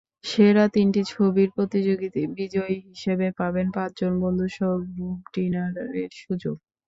[0.23, 2.07] সেরা তিনটি ছবির প্রতিযোগী
[2.35, 6.55] বিজয়ী হিসেবে পাবেন পাঁচজন বন্ধুসহ গ্রুপ ডিনারের সুযোগ।